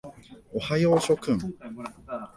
[0.51, 1.37] おはよう諸君。